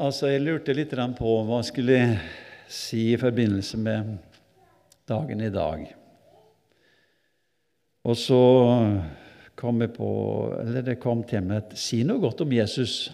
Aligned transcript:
Altså, 0.00 0.30
jeg 0.30 0.40
lurte 0.40 0.72
litt 0.72 0.94
på 1.18 1.30
hva 1.44 1.58
jeg 1.60 1.66
skulle 1.68 1.96
si 2.72 3.10
i 3.12 3.18
forbindelse 3.20 3.76
med 3.76 4.14
dagen 5.10 5.42
i 5.44 5.50
dag. 5.52 5.82
Og 8.08 8.16
så 8.16 8.38
kom 9.60 9.82
jeg 9.84 9.92
på 9.92 10.08
Eller 10.62 10.86
det 10.86 11.02
kom 11.02 11.20
til 11.28 11.44
meg 11.44 11.58
et 11.58 11.74
Si 11.76 11.98
noe 12.08 12.22
godt 12.22 12.40
om 12.46 12.54
Jesus. 12.56 13.10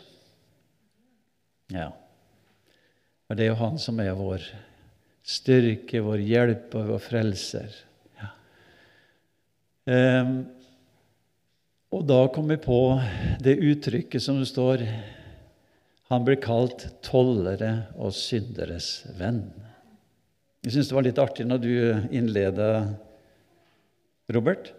Ja. 1.75 1.89
Og 3.27 3.35
det 3.35 3.49
er 3.49 3.51
jo 3.51 3.59
han 3.65 3.83
som 3.83 3.99
er 3.99 4.15
vår 4.15 4.47
styrke, 5.27 6.05
vår 6.07 6.23
hjelp 6.23 6.79
og 6.79 6.93
vår 6.93 7.03
frelser. 7.03 7.75
Ja. 8.21 8.31
Um, 9.91 10.33
og 11.91 12.07
da 12.07 12.23
kom 12.31 12.55
jeg 12.55 12.63
på 12.63 12.81
det 13.43 13.59
uttrykket 13.73 14.23
som 14.23 14.39
står 14.47 14.87
han 16.11 16.27
ble 16.27 16.37
kalt 16.39 16.87
tollere 17.05 17.89
og 17.99 18.15
synderes 18.15 19.07
venn. 19.19 19.43
Jeg 20.67 20.75
syns 20.75 20.91
det 20.91 20.97
var 20.97 21.07
litt 21.07 21.21
artig 21.23 21.47
når 21.47 21.63
du 21.63 21.73
innleda, 22.15 22.71
Robert. 24.35 24.73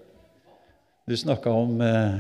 Du 1.08 1.16
snakka 1.16 1.52
om 1.56 1.80
eh, 1.84 2.18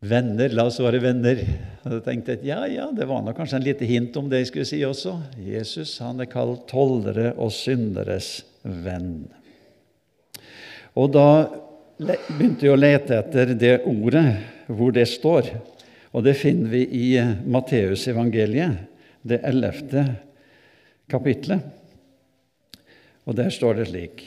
venner. 0.00 0.54
La 0.56 0.64
oss 0.68 0.80
være 0.80 1.02
venner. 1.04 1.42
Og 1.84 1.98
jeg 1.98 2.04
tenkte 2.06 2.36
at 2.38 2.46
ja, 2.46 2.62
ja, 2.70 2.88
det 2.94 3.08
var 3.08 3.24
nok 3.24 3.36
kanskje 3.36 3.58
en 3.60 3.66
lite 3.66 3.88
hint 3.88 4.16
om 4.16 4.30
det 4.30 4.42
jeg 4.42 4.52
skulle 4.52 4.70
si 4.70 4.80
også. 4.88 5.18
Jesus 5.44 5.98
han 6.04 6.22
er 6.24 6.30
kalt 6.32 6.64
tollere 6.70 7.34
og 7.36 7.52
synderes 7.56 8.38
venn. 8.62 9.26
Og 10.96 11.12
da 11.12 11.28
begynte 12.00 12.66
jeg 12.66 12.72
å 12.72 12.80
lete 12.80 13.20
etter 13.20 13.52
det 13.56 13.76
ordet 13.88 14.26
hvor 14.72 14.92
det 14.94 15.06
står. 15.08 15.52
Og 16.12 16.24
det 16.26 16.34
finner 16.36 16.72
vi 16.72 16.82
i 16.84 17.06
eh, 17.20 17.38
Matteusevangeliet, 17.48 18.88
det 19.22 19.40
ellevte 19.48 20.04
kapitlet. 21.10 21.62
Og 23.22 23.36
der 23.38 23.52
står 23.54 23.78
det 23.78 23.86
slik 23.92 24.24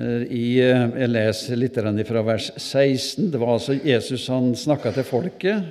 eh, 0.00 0.24
eh, 0.24 0.56
Jeg 0.56 1.10
leser 1.12 1.60
litt 1.60 1.78
fra 2.08 2.24
vers 2.26 2.50
16. 2.56 3.30
Det 3.30 3.40
var 3.40 3.54
altså 3.54 3.78
Jesus 3.78 4.26
han 4.32 4.54
snakka 4.58 4.94
til 4.96 5.06
folket 5.06 5.70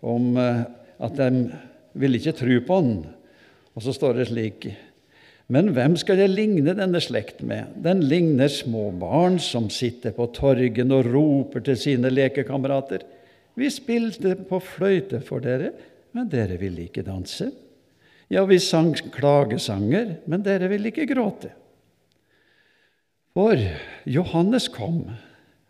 om 0.00 0.36
at 0.40 1.16
de 1.18 1.50
ville 2.00 2.20
ikke 2.20 2.36
tro 2.36 2.60
på 2.66 2.78
han. 2.80 2.94
Og 3.76 3.84
så 3.84 3.94
står 3.94 4.18
det 4.18 4.30
slik 4.30 4.66
Men 5.52 5.72
hvem 5.76 5.96
skal 6.00 6.20
jeg 6.20 6.32
ligne 6.32 6.74
denne 6.76 7.00
slekt 7.00 7.40
med? 7.44 7.76
Den 7.80 8.02
ligner 8.08 8.48
små 8.48 8.90
barn 8.96 9.38
som 9.40 9.68
sitter 9.72 10.12
på 10.16 10.28
torgen 10.36 10.92
og 10.96 11.08
roper 11.08 11.64
til 11.68 11.78
sine 11.80 12.12
lekekamerater. 12.12 13.04
Vi 13.60 13.68
spilte 13.72 14.34
på 14.48 14.60
fløyte 14.64 15.20
for 15.24 15.44
dere, 15.44 15.74
men 16.16 16.30
dere 16.32 16.56
ville 16.60 16.86
ikke 16.88 17.04
danse. 17.04 17.50
Ja, 18.30 18.44
vi 18.48 18.60
sang 18.62 18.94
klagesanger, 19.12 20.20
men 20.30 20.44
dere 20.46 20.70
ville 20.70 20.92
ikke 20.92 21.08
gråte. 21.10 21.50
For 23.34 23.58
Johannes 24.10 24.68
kom, 24.72 25.02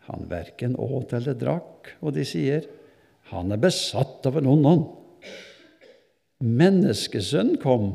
han 0.07 0.29
verken 0.31 0.77
åt 0.81 1.15
eller 1.17 1.37
drakk, 1.39 1.91
og 2.01 2.15
de 2.17 2.25
sier, 2.29 2.69
han 3.31 3.53
er 3.53 3.61
besatt 3.63 4.27
av 4.29 4.39
en 4.41 4.49
ond 4.51 4.69
ånd. 4.71 4.87
Menneskesønnen 6.41 7.59
kom, 7.63 7.93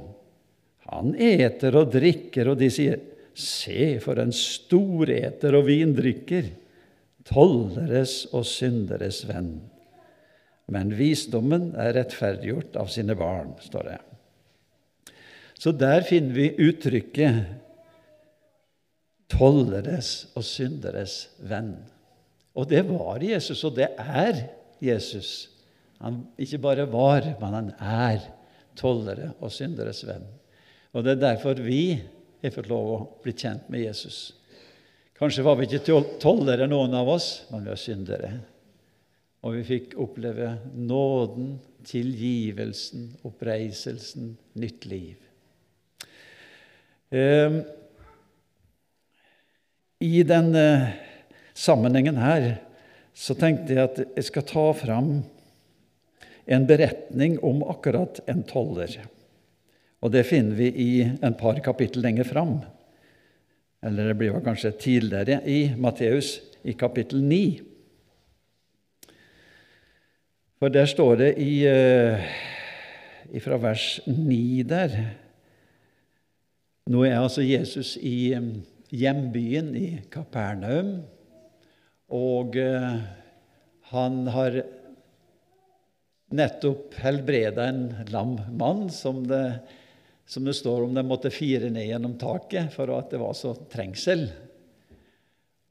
han 0.89 1.15
eter 1.17 1.77
og 1.79 1.93
drikker, 1.95 2.51
og 2.51 2.59
de 2.61 2.69
sier, 2.73 2.99
se 3.35 3.95
for 4.03 4.21
en 4.21 4.31
storeter 4.35 5.57
og 5.57 5.65
vindrikker, 5.67 6.51
tolleres 7.27 8.23
og 8.31 8.45
synderes 8.47 9.23
venn. 9.27 9.57
Men 10.71 10.93
visdommen 10.97 11.73
er 11.77 11.93
rettferdiggjort 11.97 12.77
av 12.81 12.89
sine 12.93 13.15
barn, 13.17 13.53
står 13.61 13.89
det. 13.91 13.99
Så 15.59 15.71
der 15.71 16.03
finner 16.05 16.35
vi 16.35 16.47
uttrykket 16.67 17.45
'tolleres 19.31 20.27
og 20.35 20.43
synderes 20.43 21.29
venn'. 21.41 21.77
Og 22.55 22.69
det 22.69 22.85
var 22.87 23.23
Jesus, 23.23 23.63
og 23.63 23.75
det 23.75 23.89
er 23.97 24.47
Jesus. 24.81 25.49
Han 25.99 26.25
ikke 26.37 26.61
bare 26.61 26.85
var, 26.91 27.25
men 27.39 27.53
han 27.53 27.71
er 27.79 28.19
tollere 28.75 29.33
og 29.39 29.51
synderes 29.51 30.03
venn. 30.07 30.25
Og 30.93 31.03
det 31.03 31.15
er 31.15 31.23
derfor 31.23 31.59
vi 31.59 32.01
har 32.43 32.53
fått 32.55 32.69
lov 32.69 32.91
å 32.93 32.99
bli 33.23 33.33
kjent 33.33 33.69
med 33.69 33.83
Jesus. 33.87 34.33
Kanskje 35.15 35.43
var 35.43 35.55
vi 35.55 35.67
ikke 35.67 36.01
tollere, 36.19 36.67
noen 36.67 36.93
av 36.93 37.09
oss, 37.09 37.45
men 37.49 37.63
vi 37.63 37.71
var 37.71 37.79
syndere. 37.79 38.31
Og 39.45 39.59
vi 39.59 39.65
fikk 39.67 39.93
oppleve 40.01 40.55
nåden, 40.73 41.59
tilgivelsen, 41.85 43.11
oppreiselsen, 43.27 44.31
nytt 44.57 44.87
liv. 44.89 45.19
Eh, 47.13 47.59
I 50.01 50.23
denne 50.25 50.65
sammenhengen 51.53 52.17
her 52.17 52.47
så 53.13 53.37
tenkte 53.37 53.77
jeg 53.77 53.85
at 53.85 54.01
jeg 54.17 54.27
skal 54.31 54.47
ta 54.49 54.65
fram 54.81 55.11
en 56.45 56.65
beretning 56.65 57.37
om 57.45 57.61
akkurat 57.69 58.23
en 58.25 58.41
toller. 58.49 58.97
Og 60.01 60.11
det 60.13 60.25
finner 60.25 60.57
vi 60.57 60.71
i 60.73 60.89
en 61.05 61.37
par 61.37 61.61
kapittel 61.65 62.01
lenger 62.01 62.25
fram. 62.33 62.57
Eller 63.85 64.09
det 64.09 64.17
blir 64.17 64.41
kanskje 64.41 64.73
tidligere 64.81 65.39
i 65.45 65.69
Matteus, 65.77 66.39
i 66.65 66.73
kapittel 66.73 67.21
9. 67.21 67.74
For 70.55 70.71
der 70.71 70.87
står 70.87 71.17
det 71.19 71.31
i, 71.43 71.67
uh, 71.67 73.39
fra 73.43 73.57
vers 73.59 73.99
9 74.07 74.63
der 74.69 74.93
Nå 76.85 77.01
er 77.03 77.17
altså 77.17 77.41
Jesus 77.41 77.95
i 77.97 78.35
um, 78.37 78.51
hjembyen 78.93 79.71
i 79.75 79.87
Kapernaum, 80.13 80.99
og 82.13 82.53
uh, 82.61 82.99
han 83.89 84.19
har 84.29 84.59
nettopp 86.37 86.93
helbreda 87.01 87.65
en 87.71 87.81
lam 88.13 88.37
mann 88.53 88.85
som 88.93 89.23
det, 89.25 89.41
som 90.29 90.45
det 90.45 90.53
står 90.59 90.85
om 90.85 90.93
de 90.95 91.03
måtte 91.09 91.33
fire 91.33 91.73
ned 91.73 91.89
gjennom 91.89 92.15
taket 92.21 92.69
for 92.77 92.93
at 92.93 93.09
det 93.11 93.19
var 93.23 93.35
så 93.35 93.57
trengsel. 93.73 94.27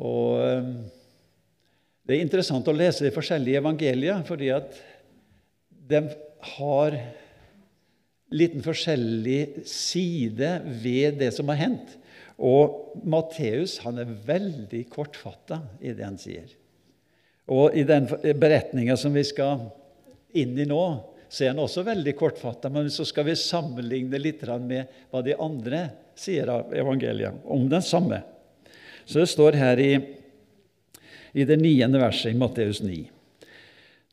Og... 0.03 0.94
Det 2.05 2.17
er 2.17 2.25
interessant 2.25 2.67
å 2.69 2.77
lese 2.77 3.07
de 3.07 3.13
forskjellige 3.15 3.63
evangelier, 3.63 4.25
fordi 4.29 4.51
at 4.53 4.77
de 5.89 6.03
har 6.57 6.97
liten 8.35 8.65
forskjellig 8.65 9.65
side 9.69 10.51
ved 10.83 11.21
det 11.23 11.31
som 11.37 11.49
har 11.53 11.63
hendt. 11.63 11.95
Og 12.37 13.01
Matteus 13.09 13.79
han 13.85 14.03
er 14.03 14.13
veldig 14.27 14.83
kortfatta 14.93 15.63
i 15.81 15.95
det 15.95 16.05
han 16.05 16.21
sier. 16.21 16.51
Og 17.49 17.77
i 17.77 17.85
den 17.89 18.09
beretninga 18.41 18.97
som 19.01 19.15
vi 19.15 19.25
skal 19.25 19.69
inn 20.37 20.57
i 20.59 20.67
nå, 20.69 20.85
så 21.29 21.45
er 21.45 21.53
han 21.55 21.63
også 21.63 21.85
veldig 21.87 22.15
kortfatta. 22.19 22.69
Men 22.73 22.91
så 22.93 23.07
skal 23.09 23.29
vi 23.31 23.39
sammenligne 23.39 24.21
litt 24.21 24.45
med 24.65 24.93
hva 25.11 25.23
de 25.25 25.39
andre 25.41 25.87
sier 26.19 26.51
av 26.53 26.75
evangeliet 26.75 27.49
om 27.49 27.65
den 27.71 27.85
samme. 27.85 28.21
Så 29.05 29.21
det 29.21 29.31
står 29.33 29.57
her 29.61 29.81
i 29.81 29.93
i 31.35 31.45
det 31.47 31.59
niende 31.61 32.01
verset 32.01 32.33
i 32.33 32.39
Matteus 32.39 32.81
9. 32.85 33.03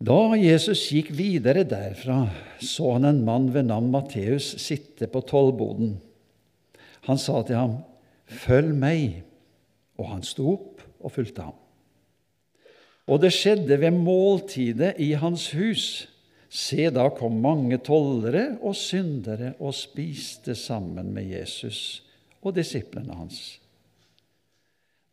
Da 0.02 0.34
Jesus 0.40 0.88
gikk 0.90 1.12
videre 1.14 1.62
derfra, 1.70 2.24
så 2.58 2.96
han 2.96 3.06
en 3.06 3.22
mann 3.26 3.52
ved 3.54 3.68
navn 3.70 3.92
Matteus 3.94 4.56
sitte 4.64 5.06
på 5.12 5.22
tollboden. 5.30 6.00
Han 7.06 7.18
sa 7.18 7.44
til 7.44 7.56
ham, 7.56 7.78
'Følg 8.28 8.74
meg.' 8.74 9.24
Og 9.98 10.08
han 10.10 10.24
sto 10.24 10.54
opp 10.54 10.82
og 11.00 11.12
fulgte 11.12 11.42
ham. 11.42 11.58
Og 13.08 13.22
det 13.22 13.34
skjedde 13.34 13.78
ved 13.78 13.92
måltidet 13.92 14.96
i 14.98 15.12
hans 15.14 15.52
hus. 15.52 16.08
Se, 16.50 16.90
da 16.90 17.10
kom 17.10 17.38
mange 17.44 17.78
tollere 17.78 18.58
og 18.62 18.76
syndere 18.76 19.54
og 19.60 19.76
spiste 19.78 20.56
sammen 20.56 21.14
med 21.14 21.30
Jesus 21.32 22.04
og 22.42 22.56
disiplene 22.56 23.14
hans. 23.16 23.60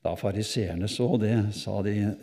Da 0.08 0.14
fariseerne 0.16 0.88
så 0.88 1.18
det, 1.20 1.34
sa 1.52 1.82
de 1.84 2.14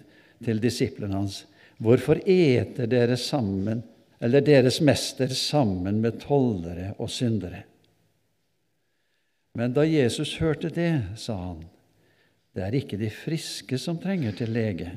til 0.44 0.62
disiplene 0.62 1.20
hans, 1.20 1.44
Hvorfor 1.78 2.18
eter 2.24 2.88
dere 2.88 3.18
sammen, 3.20 3.84
eller 4.24 4.42
deres 4.42 4.80
mester 4.82 5.30
sammen 5.36 6.00
med 6.02 6.22
tollere 6.24 6.94
og 6.98 7.12
syndere. 7.12 7.66
Men 9.60 9.76
da 9.76 9.84
Jesus 9.86 10.38
hørte 10.40 10.72
det, 10.74 11.18
sa 11.20 11.36
han, 11.36 11.66
det 12.56 12.64
er 12.64 12.78
ikke 12.80 12.98
de 12.98 13.12
friske 13.12 13.78
som 13.78 14.00
trenger 14.02 14.34
til 14.40 14.56
lege, 14.56 14.90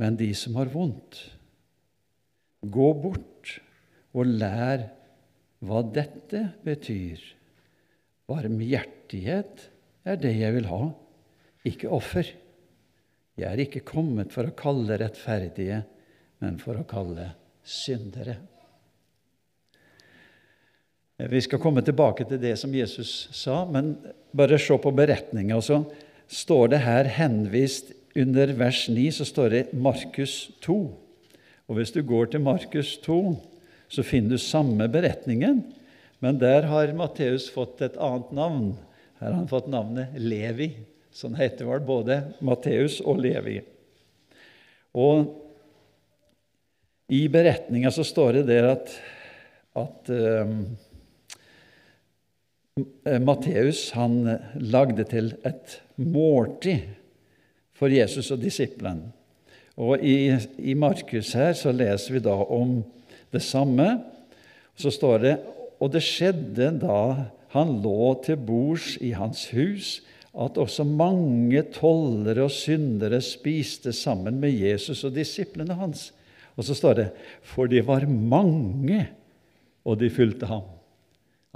men 0.00 0.16
de 0.18 0.32
som 0.34 0.56
har 0.58 0.72
vondt. 0.72 1.20
Gå 2.64 2.92
bort 3.04 3.58
og 4.16 4.24
lær 4.40 4.88
hva 5.60 5.84
dette 5.84 6.46
betyr. 6.64 7.20
Barmhjertighet 8.26 9.68
er 10.08 10.18
det 10.18 10.32
jeg 10.40 10.56
vil 10.56 10.72
ha, 10.72 10.88
ikke 11.66 11.90
offer. 11.90 12.28
Jeg 13.38 13.48
er 13.48 13.62
ikke 13.62 13.86
kommet 13.86 14.34
for 14.34 14.48
å 14.48 14.56
kalle 14.58 14.98
rettferdige, 15.00 15.82
men 16.42 16.58
for 16.62 16.78
å 16.78 16.86
kalle 16.88 17.32
syndere. 17.66 18.38
Vi 21.18 21.40
skal 21.42 21.58
komme 21.58 21.82
tilbake 21.82 22.28
til 22.30 22.38
det 22.38 22.54
som 22.60 22.74
Jesus 22.74 23.26
sa, 23.34 23.64
men 23.66 23.96
bare 24.30 24.58
se 24.62 24.76
på 24.78 24.92
beretninga. 24.94 25.58
Så 25.58 25.82
står 26.30 26.74
det 26.74 26.84
her 26.84 27.10
henvist 27.16 27.90
under 28.18 28.50
vers 28.58 28.86
9 28.90 29.10
så 29.14 29.26
står 29.26 29.50
det 29.52 29.64
Markus 29.76 30.48
2. 30.64 30.76
Og 31.68 31.76
Hvis 31.76 31.92
du 31.92 32.00
går 32.02 32.32
til 32.32 32.42
Markus 32.42 32.96
2, 33.04 33.18
så 33.88 34.04
finner 34.04 34.36
du 34.36 34.42
samme 34.42 34.88
beretningen, 34.90 35.62
men 36.20 36.38
der 36.40 36.66
har 36.66 36.92
Matteus 36.96 37.48
fått 37.52 37.82
et 37.84 37.98
annet 38.00 38.32
navn. 38.34 38.72
Her 39.20 39.30
har 39.30 39.36
han 39.38 39.50
fått 39.50 39.68
navnet 39.70 40.16
Levi. 40.18 40.72
Sånn 41.14 41.36
heter 41.38 41.68
vel 41.68 41.82
både 41.86 42.20
Matteus 42.44 42.98
og 43.00 43.20
Levi. 43.24 43.58
Og 44.98 45.28
i 47.12 47.24
beretninga 47.32 47.90
så 47.94 48.04
står 48.04 48.40
det 48.40 48.44
der 48.50 48.68
at, 48.74 48.92
at 49.80 50.10
um, 50.12 50.54
Matteus 53.24 53.88
han 53.96 54.20
lagde 54.60 55.06
til 55.08 55.32
et 55.48 55.78
måltid 55.96 56.84
for 57.78 57.92
Jesus 57.92 58.30
og 58.34 58.42
disiplene. 58.42 59.14
Og 59.78 60.02
i, 60.02 60.34
i 60.58 60.74
Markus 60.74 61.32
her 61.38 61.54
så 61.54 61.72
leser 61.72 62.16
vi 62.16 62.22
da 62.24 62.34
om 62.34 62.80
det 63.32 63.44
samme. 63.46 63.86
Så 64.78 64.90
står 64.94 65.22
det 65.22 65.36
og 65.78 65.92
det 65.94 66.02
skjedde 66.02 66.72
da 66.82 67.00
han 67.54 67.76
lå 67.82 68.12
til 68.26 68.38
bords 68.42 68.96
i 69.00 69.12
hans 69.16 69.46
hus, 69.54 70.00
at 70.38 70.58
også 70.60 70.84
mange 70.86 71.64
tollere 71.74 72.46
og 72.46 72.54
syndere 72.54 73.20
spiste 73.24 73.92
sammen 73.96 74.38
med 74.38 74.54
Jesus 74.54 75.02
og 75.08 75.16
disiplene 75.16 75.74
hans. 75.78 76.12
Og 76.58 76.66
så 76.66 76.76
står 76.78 76.98
det 76.98 77.08
for 77.46 77.70
de 77.70 77.82
var 77.86 78.06
mange, 78.06 79.04
og 79.86 79.98
de 79.98 80.10
fulgte 80.10 80.46
ham. 80.50 80.66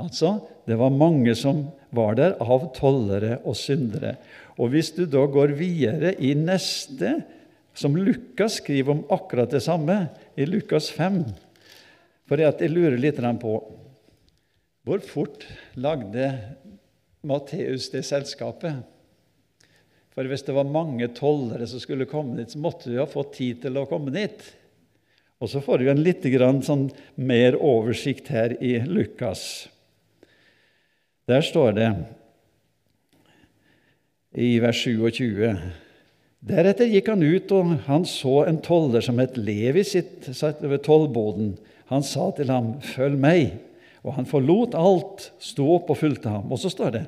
Altså, 0.01 0.39
det 0.67 0.79
var 0.81 0.95
mange 0.95 1.35
som 1.39 1.67
var 1.95 2.17
der 2.19 2.35
av 2.41 2.71
tollere 2.75 3.39
og 3.45 3.57
syndere. 3.59 4.17
Og 4.59 4.73
hvis 4.73 4.91
du 4.97 5.05
da 5.07 5.27
går 5.31 5.55
videre 5.59 6.15
i 6.19 6.33
neste, 6.39 7.21
som 7.75 7.97
Lukas 7.97 8.59
skriver 8.61 8.95
om 8.95 9.05
akkurat 9.13 9.53
det 9.53 9.63
samme, 9.65 10.07
i 10.37 10.47
Lukas 10.49 10.91
5 10.93 11.23
For 12.29 12.41
jeg 12.41 12.71
lurer 12.73 12.97
litt 13.01 13.19
på 13.41 13.55
hvor 14.83 15.03
fort 15.07 15.45
lagde 15.79 16.27
Matteus 17.23 17.91
det 17.93 18.03
selskapet? 18.07 18.83
For 20.13 20.29
hvis 20.29 20.45
det 20.45 20.55
var 20.57 20.69
mange 20.69 21.09
tollere 21.17 21.67
som 21.69 21.81
skulle 21.81 22.09
komme 22.11 22.37
dit, 22.37 22.53
så 22.53 22.61
måtte 22.61 22.91
de 22.91 23.01
ha 23.01 23.09
fått 23.09 23.37
tid 23.39 23.63
til 23.63 23.79
å 23.81 23.87
komme 23.89 24.13
dit. 24.13 24.43
Og 25.43 25.51
så 25.51 25.63
får 25.65 25.81
du 25.81 25.91
en 25.91 26.03
litt 26.05 26.27
sånn 26.67 26.91
mer 27.17 27.57
oversikt 27.57 28.29
her 28.31 28.55
i 28.63 28.77
Lukas. 28.87 29.69
Der 31.27 31.43
står 31.43 31.73
det 31.79 31.89
i 34.39 34.59
vers 34.63 34.85
27 34.85 35.57
Deretter 36.43 36.89
gikk 36.91 37.09
han 37.13 37.23
ut, 37.23 37.53
og 37.55 37.75
han 37.87 38.05
så 38.09 38.41
en 38.49 38.59
toller 38.65 39.05
som 39.05 39.21
het 39.23 39.37
Levi 39.39 39.85
sitt 39.87 40.27
ved 40.27 40.81
tollboden. 40.83 41.53
Han 41.87 42.03
sa 42.03 42.33
til 42.35 42.51
ham, 42.51 42.81
'Følg 42.81 43.19
meg.' 43.19 43.72
Og 44.03 44.17
han 44.17 44.27
forlot 44.27 44.75
alt, 44.79 45.29
sto 45.43 45.69
opp 45.77 45.93
og 45.95 46.01
fulgte 46.01 46.33
ham. 46.33 46.51
Og 46.51 46.59
så 46.61 46.73
står 46.73 46.97
det 46.97 47.05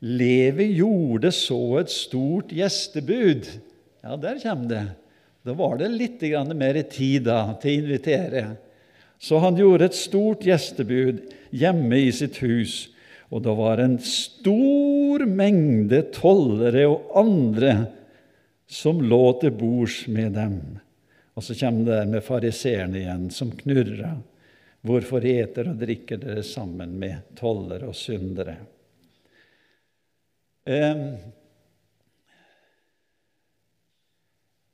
Levi 0.00 0.70
gjorde 0.78 1.28
så 1.36 1.60
et 1.82 1.92
stort 1.92 2.54
gjestebud. 2.56 3.48
Ja, 4.00 4.16
der 4.16 4.40
kommer 4.40 4.70
det. 4.70 4.84
Da 5.44 5.52
var 5.56 5.76
det 5.80 5.90
litt 5.92 6.22
mer 6.56 6.78
tid 6.88 7.26
da, 7.28 7.52
til 7.60 7.70
å 7.70 7.82
invitere. 7.82 8.44
Så 9.20 9.40
han 9.40 9.56
gjorde 9.60 9.90
et 9.90 9.96
stort 9.96 10.44
gjestebud 10.48 11.20
hjemme 11.52 12.00
i 12.00 12.08
sitt 12.12 12.40
hus. 12.40 12.88
Og 13.28 13.44
det 13.44 13.52
var 13.56 13.78
en 13.78 13.98
stor 14.02 15.26
mengde 15.28 16.02
tollere 16.16 16.86
og 16.88 17.12
andre 17.20 17.74
som 18.70 19.02
lå 19.04 19.24
til 19.42 19.52
bords 19.54 20.06
med 20.08 20.32
dem. 20.38 20.56
Og 21.36 21.44
så 21.44 21.54
kommer 21.60 21.86
det 21.86 22.00
med 22.10 22.24
fariseerne 22.24 23.00
igjen, 23.02 23.28
som 23.32 23.52
knurrer. 23.52 24.16
Hvorfor 24.80 25.24
eter 25.28 25.68
og 25.68 25.80
drikker 25.80 26.20
dere 26.22 26.42
sammen 26.46 26.94
med 27.00 27.34
tollere 27.36 27.90
og 27.90 27.96
syndere? 27.96 28.56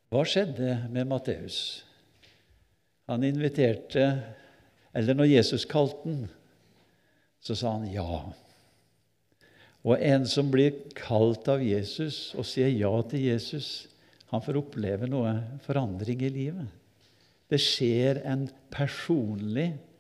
Hva 0.07 0.23
skjedde 0.23 0.77
med 0.95 1.09
Matteus? 1.11 1.59
Han 3.11 3.27
inviterte 3.27 4.07
Eller 4.97 5.15
når 5.15 5.29
Jesus 5.29 5.67
kalte 5.69 6.07
han, 6.09 6.23
så 7.45 7.53
sa 7.59 7.75
han 7.75 7.91
ja. 7.93 8.23
Og 9.85 10.01
en 10.01 10.25
som 10.25 10.49
blir 10.49 10.79
kalt 10.97 11.51
av 11.53 11.61
Jesus 11.61 12.31
og 12.33 12.47
sier 12.49 12.73
ja 12.73 12.95
til 13.11 13.27
Jesus, 13.27 13.91
han 14.33 14.41
får 14.41 14.57
oppleve 14.63 15.11
noe 15.11 15.35
forandring 15.67 16.25
i 16.25 16.33
livet. 16.33 16.71
Det 17.53 17.61
skjer 17.61 18.23
en 18.25 18.49
personlig 18.73 19.69
forandring. 19.75 19.93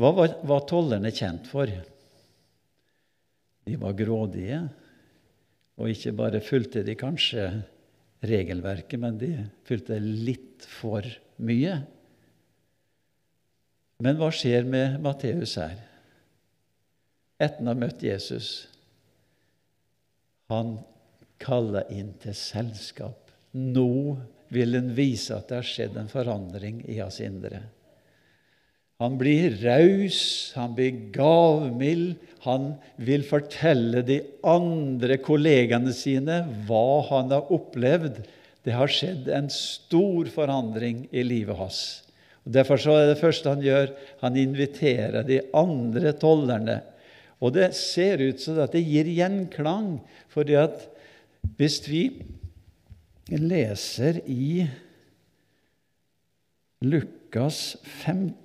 Hva 0.00 0.12
var, 0.16 0.36
var 0.48 0.64
tollerne 0.68 1.12
kjent 1.14 1.48
for? 1.50 1.70
De 3.62 3.76
var 3.78 3.96
grådige, 3.98 4.62
og 5.78 5.92
ikke 5.92 6.14
bare 6.18 6.42
fulgte 6.44 6.82
de 6.86 6.96
kanskje 6.98 7.46
regelverket, 8.22 8.98
men 9.02 9.18
de 9.20 9.32
fulgte 9.68 9.98
litt 10.00 10.66
for 10.68 11.06
mye. 11.42 11.78
Men 14.02 14.18
hva 14.18 14.30
skjer 14.34 14.66
med 14.66 15.00
Matteus 15.02 15.56
her? 15.60 15.78
etter 17.42 17.66
har 17.66 17.74
ha 17.74 17.80
møtt 17.80 18.02
Jesus. 18.06 18.50
Han 20.52 20.76
kaller 21.42 21.88
inn 21.90 22.12
til 22.22 22.36
selskap. 22.38 23.32
Nå 23.52 24.16
vil 24.52 24.76
han 24.76 24.92
vise 24.94 25.34
at 25.34 25.48
det 25.50 25.58
har 25.58 25.68
skjedd 25.68 25.98
en 25.98 26.12
forandring 26.12 26.82
i 26.86 27.00
hans 27.00 27.18
indre. 27.24 27.64
Han 29.02 29.18
blir 29.18 29.56
raus, 29.64 30.52
han 30.54 30.76
blir 30.78 31.08
gavmild, 31.14 32.14
han 32.46 32.72
vil 33.02 33.24
fortelle 33.26 34.04
de 34.06 34.20
andre 34.46 35.18
kollegaene 35.22 35.94
sine 35.94 36.40
hva 36.68 37.02
han 37.10 37.34
har 37.34 37.50
opplevd. 37.54 38.22
Det 38.62 38.76
har 38.78 38.90
skjedd 38.90 39.26
en 39.34 39.50
stor 39.50 40.30
forandring 40.30 41.04
i 41.10 41.26
livet 41.26 41.58
hans. 41.58 41.82
Og 42.46 42.54
Derfor 42.54 42.78
er 42.94 43.10
det 43.10 43.20
første 43.20 43.50
han 43.50 43.62
gjør, 43.62 43.92
han 44.22 44.38
inviterer 44.38 45.26
de 45.26 45.42
andre 45.54 46.14
tollerne 46.18 46.80
og 47.42 47.56
det 47.56 47.72
ser 47.74 48.22
ut 48.22 48.38
som 48.38 48.60
at 48.62 48.74
det 48.76 48.84
gir 48.86 49.08
gjenklang, 49.10 49.96
fordi 50.30 50.54
at 50.60 50.86
hvis 51.58 51.80
vi 51.88 52.04
leser 53.32 54.20
i 54.30 54.62
Lukas 56.86 57.74
15, 58.04 58.36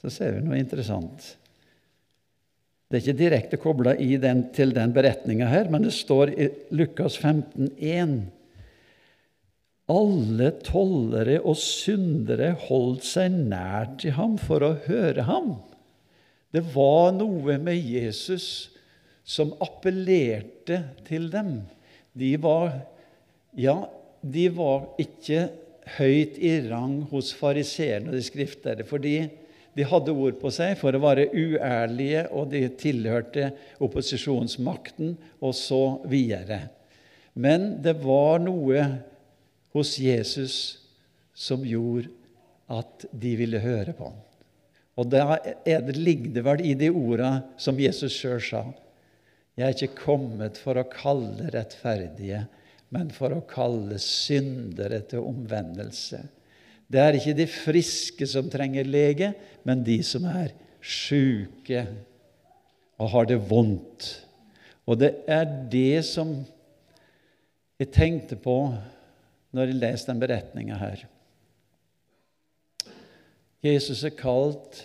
så 0.00 0.12
ser 0.12 0.36
vi 0.36 0.44
noe 0.44 0.60
interessant. 0.60 1.34
Det 2.88 2.98
er 2.98 3.02
ikke 3.02 3.18
direkte 3.18 3.58
kobla 3.58 3.94
til 4.54 4.74
den 4.76 4.92
beretninga 4.94 5.48
her, 5.50 5.70
men 5.72 5.86
det 5.86 5.94
står 5.96 6.30
i 6.36 6.48
Lukas 6.76 7.16
15, 7.18 7.72
15,1 7.80 8.18
Alle 9.90 10.50
tollere 10.64 11.40
og 11.42 11.58
syndere 11.60 12.54
holdt 12.68 13.04
seg 13.04 13.34
nær 13.50 13.90
til 14.00 14.14
ham 14.16 14.38
for 14.40 14.64
å 14.64 14.76
høre 14.86 15.26
ham. 15.28 15.56
Det 16.54 16.62
var 16.72 17.10
noe 17.16 17.58
med 17.58 17.76
Jesus 17.76 18.70
som 19.26 19.52
appellerte 19.64 20.78
til 21.08 21.26
dem. 21.32 21.64
De 22.14 22.30
var, 22.40 22.78
ja, 23.58 23.76
de 24.22 24.46
var 24.54 24.86
ikke 25.02 25.48
høyt 25.98 26.38
i 26.40 26.56
rang 26.68 27.02
hos 27.10 27.32
fariseerne 27.36 28.10
og 28.10 28.16
de 28.16 28.22
skriftlærde, 28.24 28.86
fordi 28.88 29.16
de 29.74 29.86
hadde 29.90 30.14
ord 30.14 30.36
på 30.38 30.52
seg 30.54 30.76
for 30.78 30.94
å 30.94 31.02
være 31.02 31.30
uærlige, 31.34 32.28
og 32.30 32.52
de 32.52 32.62
tilhørte 32.78 33.50
opposisjonsmakten, 33.82 35.16
og 35.42 35.54
så 35.58 35.82
videre. 36.10 36.68
Men 37.34 37.82
det 37.82 37.96
var 38.04 38.38
noe 38.42 38.84
hos 39.74 39.96
Jesus 39.98 40.58
som 41.34 41.64
gjorde 41.66 42.12
at 42.70 43.08
de 43.10 43.34
ville 43.36 43.58
høre 43.60 43.92
på 43.96 44.06
ham. 44.12 44.20
Og 44.94 45.10
da 45.10 45.40
er 45.66 45.82
det, 45.82 45.96
ligger 45.98 46.44
vel 46.46 46.62
i 46.62 46.76
de 46.78 46.92
orda 46.94 47.40
som 47.58 47.80
Jesus 47.82 48.14
sjøl 48.14 48.38
sa. 48.38 48.62
Jeg 49.58 49.66
er 49.66 49.74
ikke 49.74 50.04
kommet 50.04 50.58
for 50.62 50.78
å 50.78 50.86
kalle 50.90 51.50
rettferdige, 51.54 52.44
men 52.92 53.10
for 53.14 53.34
å 53.34 53.44
kalle 53.48 53.98
syndere 54.02 55.00
til 55.08 55.24
omvendelse. 55.24 56.20
Det 56.90 57.00
er 57.00 57.16
ikke 57.18 57.36
de 57.38 57.46
friske 57.50 58.28
som 58.28 58.50
trenger 58.52 58.86
lege, 58.86 59.32
men 59.64 59.82
de 59.86 59.98
som 60.06 60.26
er 60.28 60.52
sjuke 60.84 61.86
og 63.00 63.10
har 63.14 63.30
det 63.30 63.40
vondt. 63.48 64.10
Og 64.84 65.00
det 65.00 65.14
er 65.30 65.48
det 65.72 66.04
som 66.06 66.36
jeg 67.80 67.90
tenkte 67.94 68.36
på 68.38 68.58
når 69.54 69.70
jeg 69.70 69.80
leste 69.80 70.12
den 70.12 70.22
beretninga 70.22 70.78
her. 70.78 71.06
Jesus 73.64 74.04
er 74.04 74.12
kalt 74.12 74.82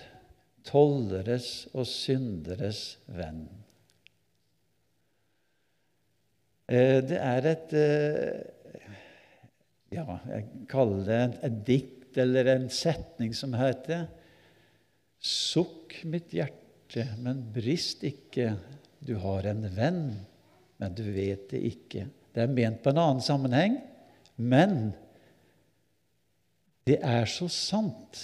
tolleres 0.69 1.67
og 1.73 1.87
synderes 1.89 2.97
venn. 3.11 3.43
Eh, 3.49 3.59
det 6.69 7.17
er 7.17 7.49
et 7.49 7.75
eh, 7.77 8.85
Ja, 9.89 10.19
jeg 10.29 10.43
kaller 10.69 11.05
det 11.07 11.21
et 11.47 11.59
dikt 11.65 12.17
eller 12.21 12.51
en 12.53 12.67
setning 12.73 13.33
som 13.37 13.55
heter 13.57 14.05
Sukk 15.19 15.97
mitt 16.07 16.31
hjerte, 16.31 17.03
men 17.19 17.41
brist 17.51 18.05
ikke. 18.07 18.53
Du 19.03 19.17
har 19.19 19.49
en 19.49 19.65
venn, 19.75 20.03
men 20.79 20.95
du 20.95 21.03
vet 21.11 21.49
det 21.51 21.59
ikke. 21.73 22.05
Det 22.31 22.45
er 22.45 22.53
ment 22.53 22.79
på 22.83 22.93
en 22.93 23.01
annen 23.01 23.23
sammenheng, 23.23 23.75
men 24.39 24.93
det 26.87 27.01
er 27.03 27.27
så 27.27 27.49
sant 27.51 28.21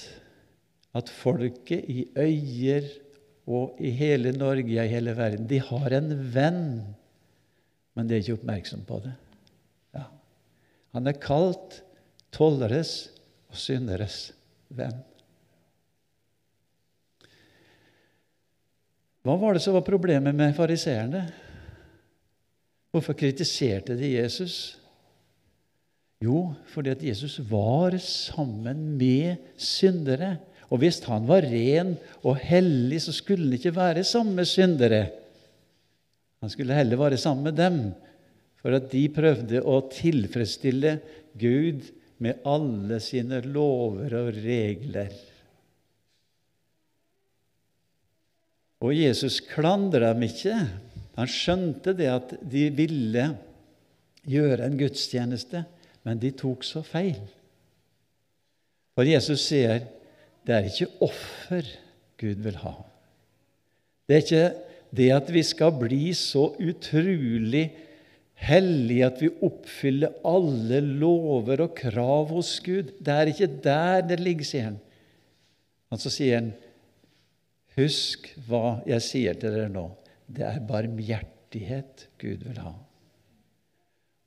at 0.96 1.12
folket 1.12 1.84
i 1.92 2.06
Øyer 2.16 2.88
og 3.46 3.82
i 3.84 3.92
hele 3.94 4.32
Norge, 4.34 4.72
i 4.72 4.88
hele 4.90 5.14
verden, 5.18 5.50
de 5.50 5.60
har 5.62 5.98
en 6.00 6.14
venn, 6.34 6.64
men 7.96 8.08
de 8.08 8.16
er 8.16 8.24
ikke 8.24 8.38
oppmerksom 8.38 8.84
på 8.88 9.00
det. 9.06 9.14
Ja. 9.96 10.06
Han 10.96 11.08
er 11.08 11.20
kalt 11.20 11.82
tolleres 12.36 13.10
og 13.52 13.60
synderes 13.60 14.30
venn. 14.75 14.98
Hva 19.25 19.40
var 19.42 19.56
det 19.56 19.64
som 19.64 19.74
var 19.74 19.86
problemet 19.88 20.36
med 20.38 20.54
fariseerne? 20.58 21.24
Hvorfor 22.94 23.18
kritiserte 23.18 23.96
de 23.98 24.12
Jesus? 24.20 24.78
Jo, 26.24 26.54
fordi 26.72 26.94
at 26.94 27.04
Jesus 27.04 27.40
var 27.50 27.98
sammen 28.02 28.94
med 29.00 29.42
syndere. 29.58 30.38
Og 30.70 30.82
hvis 30.82 31.00
han 31.06 31.28
var 31.28 31.46
ren 31.46 31.96
og 32.24 32.38
hellig, 32.42 33.02
så 33.02 33.14
skulle 33.14 33.48
han 33.48 33.58
ikke 33.58 33.75
være 33.75 34.04
sammen 34.04 34.36
med 34.38 34.46
syndere. 34.50 35.08
Han 36.46 36.52
skulle 36.54 36.78
heller 36.78 37.00
være 37.00 37.18
sammen 37.18 37.48
med 37.48 37.56
dem, 37.58 37.78
for 38.62 38.75
at 38.78 38.92
de 38.92 39.08
prøvde 39.10 39.64
å 39.66 39.80
tilfredsstille 39.90 40.92
Gud 41.42 41.88
med 42.22 42.44
alle 42.46 43.00
sine 43.02 43.40
lover 43.42 44.14
og 44.20 44.28
regler. 44.44 45.16
Og 48.86 48.94
Jesus 48.94 49.40
klandra 49.42 50.12
dem 50.14 50.28
ikke. 50.28 50.54
Han 51.18 51.32
skjønte 51.34 51.96
det 51.98 52.12
at 52.14 52.36
de 52.46 52.68
ville 52.78 53.25
gjøre 54.30 54.68
en 54.70 54.78
gudstjeneste, 54.78 55.64
men 56.06 56.22
de 56.22 56.30
tok 56.38 56.62
så 56.68 56.84
feil. 56.86 57.18
For 58.94 59.10
Jesus 59.10 59.50
sier 59.50 59.82
det 60.46 60.54
er 60.60 60.70
ikke 60.70 60.92
offer 61.10 61.74
Gud 62.22 62.46
vil 62.46 62.62
ha. 62.62 62.78
Det 64.06 64.20
er 64.20 64.24
ikke 64.28 64.75
det 64.96 65.10
at 65.15 65.32
vi 65.34 65.44
skal 65.46 65.74
bli 65.80 66.13
så 66.18 66.50
utrolig 66.62 67.65
hellige 68.46 69.08
at 69.08 69.22
vi 69.24 69.32
oppfyller 69.48 70.15
alle 70.27 70.82
lover 70.84 71.65
og 71.65 71.75
krav 71.77 72.34
hos 72.36 72.58
Gud. 72.63 72.92
Det 73.00 73.13
er 73.13 73.32
ikke 73.32 73.51
der 73.63 74.01
det 74.10 74.20
ligger, 74.22 74.48
sier 74.48 74.70
han. 74.70 74.80
Og 75.94 76.01
så 76.01 76.12
sier 76.12 76.42
han, 76.42 76.50
husk 77.77 78.27
hva 78.48 78.80
jeg 78.88 79.06
sier 79.06 79.39
til 79.39 79.56
dere 79.56 79.72
nå. 79.72 79.88
Det 80.25 80.44
er 80.48 80.63
barmhjertighet 80.68 82.08
Gud 82.22 82.44
vil 82.48 82.60
ha. 82.63 82.74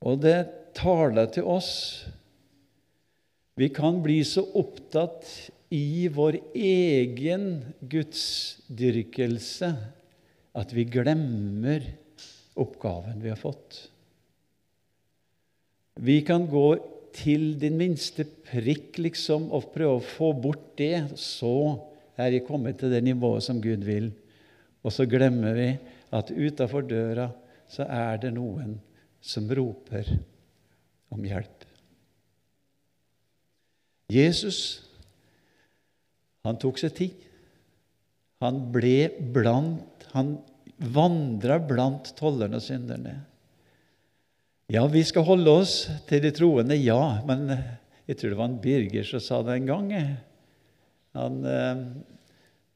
Og 0.07 0.21
det 0.23 0.39
taler 0.79 1.29
til 1.35 1.49
oss. 1.49 1.73
Vi 3.59 3.69
kan 3.75 3.99
bli 4.05 4.21
så 4.23 4.45
opptatt 4.57 5.27
i 5.75 6.07
vår 6.15 6.39
egen 6.55 7.49
gudsdyrkelse 7.91 9.73
at 10.59 10.75
vi 10.75 10.87
glemmer 10.91 11.85
oppgaven 12.59 13.21
vi 13.23 13.31
har 13.31 13.39
fått. 13.39 13.85
Vi 15.99 16.21
kan 16.27 16.47
gå 16.51 16.67
til 17.15 17.53
din 17.59 17.79
minste 17.79 18.27
prikk 18.27 19.01
liksom, 19.03 19.49
og 19.55 19.71
prøve 19.75 19.99
å 19.99 20.05
få 20.05 20.33
bort 20.39 20.73
det. 20.79 21.19
Så 21.19 21.79
er 22.19 22.33
vi 22.35 22.45
kommet 22.47 22.79
til 22.81 22.93
det 22.93 23.03
nivået 23.07 23.47
som 23.47 23.63
Gud 23.63 23.87
vil. 23.87 24.11
Og 24.83 24.95
så 24.95 25.07
glemmer 25.11 25.57
vi 25.59 25.71
at 26.15 26.31
utafor 26.31 26.87
døra 26.87 27.29
så 27.69 27.85
er 27.85 28.21
det 28.23 28.33
noen 28.35 28.77
som 29.21 29.49
roper 29.51 30.07
om 31.13 31.25
hjelp. 31.27 31.67
Jesus 34.09 34.89
han 36.47 36.57
tok 36.57 36.79
seg 36.81 36.95
tid. 36.97 37.25
Han 38.41 38.63
ble 38.73 39.11
blant 39.35 40.07
Han 40.15 40.39
vandra 40.79 41.59
blant 41.63 42.13
tollerne 42.19 42.59
og 42.59 42.65
synderne. 42.65 43.17
Ja, 44.71 44.85
vi 44.91 45.03
skal 45.07 45.27
holde 45.27 45.55
oss 45.63 45.75
til 46.09 46.23
de 46.23 46.33
troende, 46.35 46.77
ja. 46.77 47.21
Men 47.27 47.49
jeg 48.09 48.19
tror 48.19 48.33
det 48.33 48.39
var 48.39 48.51
en 48.51 48.61
Birger 48.63 49.07
som 49.09 49.23
sa 49.25 49.41
det 49.47 49.57
en 49.57 49.69
gang. 49.71 49.93
Han, 51.19 51.39
eh, 51.45 51.85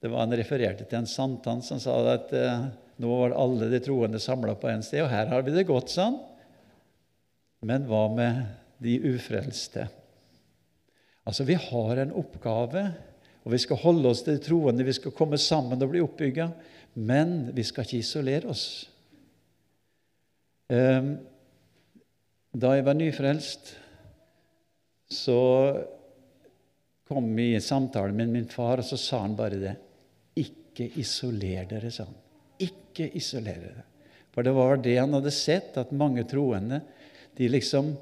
det 0.01 0.11
var 0.11 0.25
Han 0.25 0.37
refererte 0.37 0.85
til 0.89 0.99
en 0.99 1.07
sankthan 1.07 1.63
som 1.63 1.81
sa 1.81 1.95
at 2.15 2.33
eh, 2.33 2.67
nå 2.97 3.13
var 3.21 3.37
alle 3.39 3.69
de 3.71 3.81
troende 3.83 4.21
samla 4.21 4.57
på 4.59 4.71
en 4.71 4.83
sted, 4.83 5.05
og 5.05 5.13
her 5.13 5.31
har 5.31 5.43
vi 5.43 5.55
det 5.55 5.69
godt, 5.69 5.93
sa 5.93 6.11
han. 6.11 6.19
Men 7.63 7.87
hva 7.87 8.09
med 8.11 8.43
de 8.83 8.99
ufrelste? 9.13 9.87
Altså, 11.23 11.45
vi 11.47 11.55
har 11.55 12.01
en 12.03 12.17
oppgave 12.19 12.89
og 13.43 13.51
vi 13.51 13.59
skal 13.59 13.81
holde 13.83 14.11
oss 14.11 14.23
til 14.23 14.37
de 14.37 14.45
troende, 14.45 14.87
vi 14.87 14.95
skal 14.95 15.15
komme 15.17 15.39
sammen 15.41 15.81
og 15.83 15.91
bli 15.91 16.03
oppbygga. 16.03 16.47
Men 16.95 17.53
vi 17.57 17.65
skal 17.65 17.87
ikke 17.87 18.03
isolere 18.03 18.51
oss. 18.53 18.67
Ehm, 20.73 21.15
da 22.53 22.75
jeg 22.77 22.85
var 22.85 22.99
nyfrelst, 22.99 23.73
så 25.13 25.39
kom 27.09 27.31
vi 27.37 27.53
i 27.55 27.65
samtale 27.65 28.13
med 28.17 28.33
min 28.33 28.49
far, 28.49 28.81
og 28.81 28.89
så 28.89 28.99
sa 29.01 29.23
han 29.25 29.37
bare 29.37 29.61
det. 29.61 29.75
Ikke 30.41 30.89
isoler 31.01 31.69
dere, 31.69 31.91
sa 31.93 32.07
han. 32.09 32.21
Ikke 32.61 33.09
isoler 33.19 33.61
dere. 33.67 33.85
For 34.33 34.45
det 34.45 34.55
var 34.57 34.81
det 34.81 34.97
han 34.97 35.13
hadde 35.17 35.33
sett, 35.35 35.77
at 35.81 35.93
mange 35.93 36.25
troende 36.29 36.81
de 37.37 37.49
liksom 37.49 37.93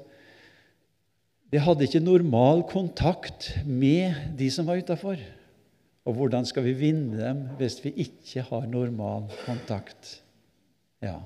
de 1.51 1.59
hadde 1.59 1.83
ikke 1.83 1.99
normal 1.99 2.61
kontakt 2.69 3.49
med 3.67 4.15
de 4.39 4.47
som 4.53 4.67
var 4.69 4.79
utafor. 4.79 5.19
Og 6.07 6.17
hvordan 6.17 6.47
skal 6.49 6.65
vi 6.65 6.73
vinne 6.77 7.17
dem 7.19 7.43
hvis 7.59 7.77
vi 7.83 7.93
ikke 8.05 8.45
har 8.47 8.67
normal 8.69 9.27
kontakt? 9.45 10.17
Ja. 11.03 11.19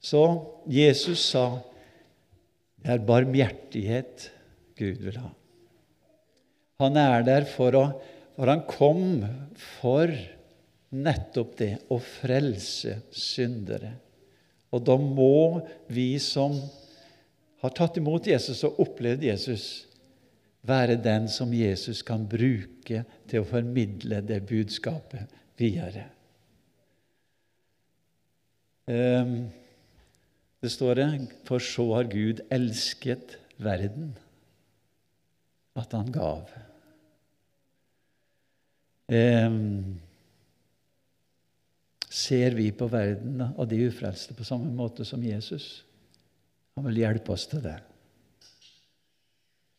Så 0.00 0.22
Jesus 0.70 1.24
sa 1.32 1.48
det 2.80 2.92
er 2.94 3.06
barmhjertighet 3.08 4.30
Gud 4.78 5.02
vil 5.02 5.18
ha. 5.18 5.32
Han 6.80 6.96
er 7.00 7.24
der 7.26 7.48
for 7.48 7.76
å 7.76 7.86
For 8.36 8.50
han 8.52 8.66
kom 8.68 9.22
for 9.80 10.10
nettopp 10.92 11.54
det 11.56 11.70
å 11.88 11.96
frelse 11.96 12.98
syndere. 13.08 13.94
Og 14.76 14.82
da 14.84 14.98
må 15.00 15.62
vi 15.88 16.18
som 16.20 16.58
har 17.64 17.72
tatt 17.72 17.96
imot 17.96 18.28
Jesus 18.28 18.60
og 18.68 18.82
opplevd 18.84 19.24
Jesus, 19.24 19.86
være 20.66 20.98
den 21.02 21.28
som 21.30 21.52
Jesus 21.54 22.02
kan 22.06 22.26
bruke 22.28 23.04
til 23.28 23.42
å 23.42 23.48
formidle 23.48 24.20
det 24.26 24.40
budskapet 24.48 25.32
videre. 25.58 26.08
Ehm, 28.86 29.48
det 30.62 30.70
står 30.72 30.94
det 30.94 31.08
For 31.46 31.62
så 31.62 31.86
har 31.94 32.10
Gud 32.10 32.42
elsket 32.50 33.38
verden, 33.58 34.14
at 35.76 35.92
han 35.92 36.12
gav. 36.12 36.50
Ehm, 39.08 39.98
ser 42.10 42.56
vi 42.56 42.70
på 42.72 42.88
verden 42.90 43.42
og 43.52 43.68
de 43.70 43.82
ufrelste 43.86 44.34
på 44.34 44.44
samme 44.44 44.72
måte 44.74 45.04
som 45.04 45.22
Jesus? 45.22 45.84
Han 46.76 46.88
vil 46.88 47.04
hjelpe 47.04 47.32
oss 47.32 47.46
til 47.50 47.62
det. 47.64 47.78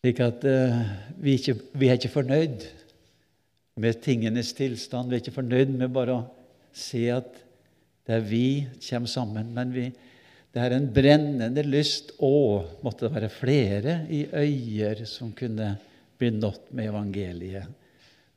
Slik 0.03 0.19
at 0.21 0.43
uh, 0.45 0.81
vi, 1.17 1.37
ikke, 1.39 1.55
vi, 1.73 1.89
er 1.89 1.97
ikke 1.97 2.13
fornøyd 2.13 2.67
med 3.81 4.01
tingenes 4.05 4.53
tilstand. 4.57 5.09
Vi 5.09 5.17
er 5.17 5.23
ikke 5.23 5.39
fornøyd 5.39 5.73
med 5.73 5.93
bare 5.93 6.19
å 6.19 6.25
se 6.77 7.07
at 7.13 7.41
det 8.07 8.19
er 8.19 8.27
vi 8.29 8.47
kommer 8.87 9.11
sammen. 9.11 9.49
Men 9.55 9.73
vi, 9.73 9.87
det 10.53 10.63
er 10.63 10.77
en 10.77 10.87
brennende 10.93 11.65
lyst 11.65 12.13
Å, 12.23 12.31
måtte 12.85 13.07
det 13.07 13.15
være 13.17 13.33
flere 13.33 13.97
i 14.13 14.23
øyer 14.31 15.03
som 15.09 15.33
kunne 15.37 15.73
bli 16.17 16.31
nådd 16.33 16.71
med 16.77 16.91
evangeliet. 16.91 17.67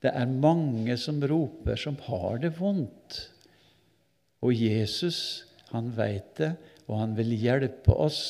Det 0.01 0.11
er 0.17 0.33
mange 0.33 0.97
som 1.01 1.21
roper, 1.21 1.77
som 1.77 1.99
har 2.09 2.41
det 2.41 2.55
vondt. 2.57 3.19
Og 4.41 4.57
Jesus, 4.57 5.45
han 5.75 5.91
veit 5.97 6.33
det, 6.41 6.55
og 6.89 7.03
han 7.03 7.13
vil 7.19 7.35
hjelpe 7.37 7.93
oss. 7.93 8.23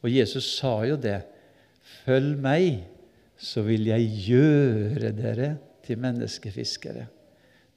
Og 0.00 0.08
Jesus 0.12 0.48
sa 0.56 0.78
jo 0.88 0.96
det. 1.00 1.20
Følg 2.10 2.40
meg, 2.42 2.80
så 3.38 3.62
vil 3.62 3.84
jeg 3.86 4.08
gjøre 4.26 5.12
dere 5.14 5.50
til 5.86 6.00
menneskefiskere. 6.02 7.04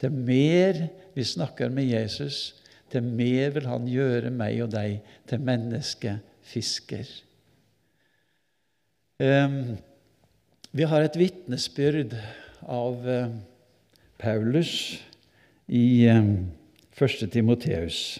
Til 0.01 0.11
mer 0.11 0.79
vi 1.13 1.23
snakker 1.23 1.69
med 1.69 1.85
Jesus, 1.85 2.55
til 2.89 3.05
mer 3.05 3.51
vil 3.53 3.67
han 3.69 3.85
gjøre 3.85 4.31
meg 4.33 4.63
og 4.65 4.71
deg 4.73 5.03
til 5.29 5.43
menneskefisker. 5.45 7.11
Um, 9.21 9.77
vi 10.73 10.89
har 10.89 11.05
et 11.05 11.19
vitnesbyrd 11.21 12.15
av 12.65 13.05
uh, 13.05 13.35
Paulus 14.17 14.73
i 15.69 16.09
um, 16.09 16.49
1. 16.97 17.29
Timoteus, 17.37 18.17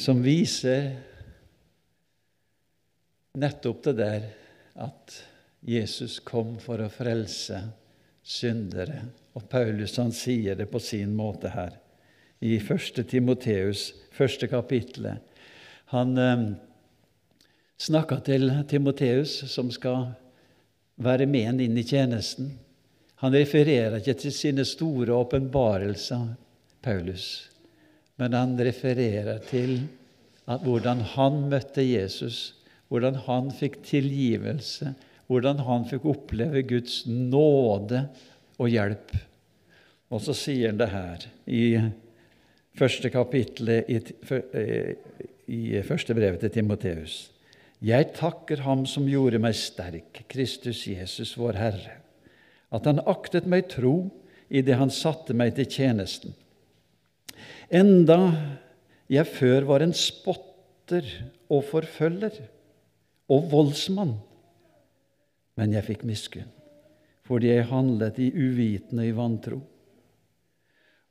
som 0.00 0.24
viser 0.24 0.94
nettopp 3.38 3.84
det 3.88 3.96
der 3.98 4.28
at 4.78 5.18
Jesus 5.66 6.18
kom 6.24 6.56
for 6.62 6.82
å 6.82 6.90
frelse 6.92 7.60
syndere. 8.22 9.02
Og 9.34 9.48
Paulus 9.50 9.96
han 9.98 10.12
sier 10.14 10.58
det 10.58 10.68
på 10.70 10.80
sin 10.82 11.14
måte 11.16 11.52
her 11.54 11.76
i 12.38 12.56
1. 12.58 13.02
Timoteus, 13.10 13.92
første 14.14 14.46
kapittelet. 14.50 15.18
Han 15.90 16.18
eh, 16.18 16.44
snakka 17.80 18.20
til 18.26 18.50
Timoteus, 18.70 19.40
som 19.50 19.72
skal 19.74 20.12
være 21.02 21.26
med 21.30 21.46
han 21.46 21.62
inn 21.62 21.78
i 21.78 21.86
tjenesten. 21.86 22.52
Han 23.22 23.34
refererer 23.34 23.98
ikke 23.98 24.14
til 24.20 24.34
sine 24.34 24.66
store 24.66 25.16
åpenbarelser, 25.16 26.34
Paulus, 26.82 27.48
men 28.18 28.34
han 28.38 28.54
refererer 28.62 29.40
til 29.48 29.80
hvordan 30.46 31.02
han 31.16 31.40
møtte 31.50 31.82
Jesus 31.82 32.57
hvordan 32.88 33.20
han 33.26 33.50
fikk 33.54 33.80
tilgivelse, 33.86 34.94
hvordan 35.28 35.60
han 35.66 35.86
fikk 35.88 36.06
oppleve 36.08 36.64
Guds 36.68 37.02
nåde 37.06 38.06
og 38.58 38.72
hjelp. 38.72 39.14
Og 40.08 40.22
så 40.24 40.34
sier 40.36 40.70
han 40.70 40.80
det 40.80 40.90
her 40.92 41.26
i 41.52 41.64
første 42.78 43.10
kapittelet 43.12 43.90
i, 43.92 43.98
i 45.52 45.82
første 45.84 46.16
brevet 46.16 46.40
til 46.44 46.54
Timoteus. 46.54 47.26
Jeg 47.84 48.10
takker 48.16 48.64
Ham 48.64 48.86
som 48.90 49.06
gjorde 49.06 49.38
meg 49.38 49.54
sterk, 49.54 50.24
Kristus 50.30 50.82
Jesus, 50.88 51.36
vår 51.38 51.60
Herre, 51.60 51.98
at 52.74 52.88
Han 52.88 53.04
aktet 53.06 53.46
meg 53.46 53.68
tro 53.70 54.08
i 54.48 54.64
det 54.64 54.80
Han 54.80 54.90
satte 54.90 55.36
meg 55.36 55.54
til 55.54 55.68
tjenesten. 55.70 56.34
Enda 57.70 58.32
jeg 59.12 59.28
før 59.28 59.68
var 59.68 59.84
en 59.84 59.94
spotter 59.94 61.06
og 61.52 61.62
forfølger 61.68 62.40
og 63.28 63.48
voldsmann. 63.52 64.16
Men 65.58 65.74
jeg 65.74 65.86
fikk 65.88 66.04
miskunn, 66.08 66.48
fordi 67.26 67.50
jeg 67.52 67.68
handlet 67.70 68.20
i 68.22 68.30
uvitende 68.32 69.08
i 69.08 69.14
vantro. 69.16 69.60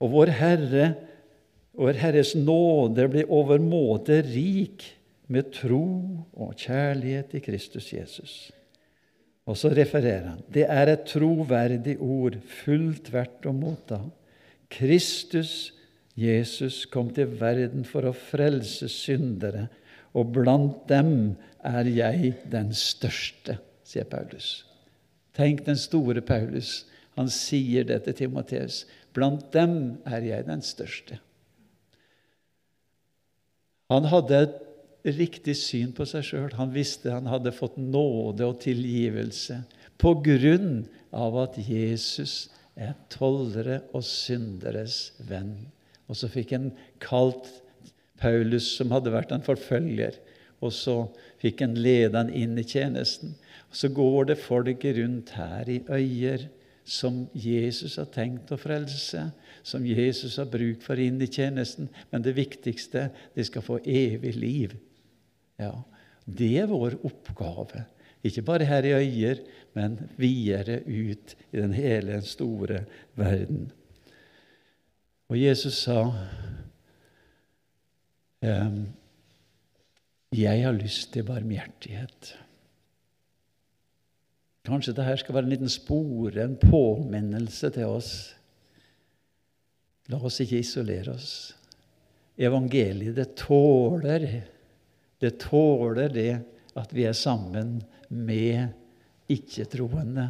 Og 0.02 0.14
vår 0.14 0.34
Herre, 0.40 0.92
vår 1.78 2.00
Herres 2.02 2.34
nåde 2.38 3.08
ble 3.12 3.26
overmåte 3.34 4.22
rik 4.26 4.86
med 5.32 5.52
tro 5.56 5.88
og 6.38 6.54
kjærlighet 6.58 7.36
i 7.38 7.44
Kristus 7.44 7.92
Jesus. 7.94 8.38
Og 9.48 9.56
så 9.60 9.72
refererer 9.72 10.34
han. 10.34 10.44
Det 10.52 10.66
er 10.68 10.92
et 10.92 11.06
troverdig 11.08 11.96
ord, 12.04 12.36
fullt 12.64 13.12
verdt 13.14 13.48
å 13.48 13.56
motta. 13.56 14.02
Kristus, 14.72 15.72
Jesus, 16.18 16.84
kom 16.92 17.14
til 17.16 17.32
verden 17.40 17.86
for 17.88 18.10
å 18.10 18.16
frelse 18.16 18.90
syndere, 18.92 19.68
og 20.18 20.34
blant 20.34 20.88
dem 20.90 21.38
er 21.66 21.88
jeg 21.90 22.34
den 22.50 22.72
største, 22.74 23.60
sier 23.86 24.08
Paulus. 24.10 24.66
Tenk 25.38 25.64
den 25.68 25.78
store 25.78 26.24
Paulus. 26.26 26.88
Han 27.18 27.30
sier 27.34 27.86
det 27.86 28.04
til 28.06 28.18
Timoteus. 28.24 28.86
Blant 29.14 29.52
dem 29.54 29.98
er 30.06 30.26
jeg 30.26 30.48
den 30.48 30.64
største. 30.66 31.20
Han 33.94 34.10
hadde 34.10 34.42
et 34.44 34.58
riktig 35.18 35.56
syn 35.60 35.94
på 35.96 36.06
seg 36.10 36.26
sjøl. 36.26 36.52
Han 36.58 36.74
visste 36.74 37.14
han 37.14 37.30
hadde 37.30 37.56
fått 37.56 37.78
nåde 37.80 38.48
og 38.50 38.60
tilgivelse 38.64 39.62
på 40.02 40.14
grunn 40.26 40.86
av 41.16 41.38
at 41.46 41.58
Jesus 41.62 42.50
er 42.78 42.94
tollere 43.14 43.82
og 43.96 44.04
synderes 44.06 45.16
venn. 45.30 45.56
Og 46.08 46.20
så 46.20 46.30
fikk 46.32 46.54
han 46.56 46.70
kalt 47.04 47.50
Paulus, 48.22 48.70
som 48.78 48.92
hadde 48.96 49.14
vært 49.14 49.34
en 49.36 49.46
forfølger, 49.46 50.18
og 50.64 50.74
så 50.74 50.98
fikk 51.42 51.62
en 51.62 51.76
lede 51.78 52.18
han 52.18 52.32
inn 52.34 52.58
i 52.58 52.66
tjenesten. 52.66 53.36
Og 53.70 53.78
så 53.78 53.92
går 53.94 54.32
det 54.32 54.40
folk 54.42 54.86
rundt 54.98 55.36
her 55.38 55.70
i 55.70 55.82
øyer 55.86 56.48
som 56.88 57.26
Jesus 57.36 57.98
har 58.00 58.08
tenkt 58.14 58.54
å 58.56 58.58
frelse, 58.60 59.26
som 59.68 59.86
Jesus 59.86 60.38
har 60.40 60.48
bruk 60.50 60.80
for 60.86 61.00
inn 61.04 61.20
i 61.22 61.28
tjenesten. 61.28 61.90
Men 62.12 62.24
det 62.24 62.38
viktigste 62.38 63.10
de 63.36 63.46
skal 63.46 63.66
få 63.66 63.82
evig 63.84 64.34
liv. 64.40 64.78
Ja, 65.60 65.76
Det 66.28 66.58
er 66.60 66.68
vår 66.68 66.98
oppgave. 67.08 67.86
Ikke 68.24 68.42
bare 68.44 68.66
her 68.68 68.84
i 68.84 68.96
øyer, 68.98 69.40
men 69.74 69.98
videre 70.18 70.82
ut 70.84 71.36
i 71.54 71.58
den 71.58 71.72
hele 71.72 72.22
store 72.22 72.82
verden. 73.16 73.70
Og 75.30 75.40
Jesus 75.40 75.84
sa 75.86 76.02
jeg 80.38 80.64
har 80.64 80.76
lyst 80.78 81.14
til 81.14 81.26
barmhjertighet. 81.28 82.34
Kanskje 84.68 84.94
dette 84.94 85.18
skal 85.22 85.38
være 85.38 85.48
en 85.48 85.54
liten 85.56 85.72
spore, 85.72 86.44
en 86.44 86.58
påminnelse 86.60 87.72
til 87.74 87.88
oss. 87.88 88.12
La 90.12 90.20
oss 90.20 90.42
ikke 90.44 90.60
isolere 90.62 91.16
oss. 91.16 91.32
Evangeliet, 92.38 93.16
det 93.18 93.32
tåler 93.40 94.28
det 95.18 95.40
tåler 95.42 96.12
det 96.14 96.34
at 96.78 96.92
vi 96.94 97.08
er 97.10 97.16
sammen 97.18 97.80
med 98.14 98.76
ikke-troende. 99.32 100.30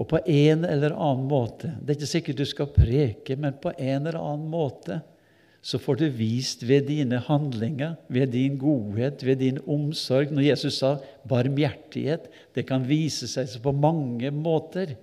Og 0.00 0.08
på 0.08 0.22
en 0.24 0.64
eller 0.64 0.94
annen 0.96 1.26
måte 1.28 1.74
Det 1.82 1.92
er 1.92 1.98
ikke 1.98 2.08
sikkert 2.08 2.38
du 2.40 2.46
skal 2.48 2.70
preke, 2.72 3.36
men 3.36 3.58
på 3.60 3.74
en 3.76 4.06
eller 4.06 4.16
annen 4.16 4.48
måte 4.48 5.02
så 5.62 5.78
får 5.78 6.00
du 6.00 6.08
vist 6.10 6.64
ved 6.66 6.88
dine 6.90 7.20
handlinger, 7.22 7.94
ved 8.10 8.32
din 8.34 8.56
godhet, 8.58 9.22
ved 9.22 9.38
din 9.38 9.60
omsorg 9.70 10.32
Når 10.34 10.48
Jesus 10.48 10.80
sa 10.82 10.96
barmhjertighet, 11.28 12.26
det 12.54 12.66
kan 12.66 12.82
vise 12.88 13.28
seg 13.30 13.46
på 13.62 13.70
mange 13.70 14.32
måter. 14.34 14.96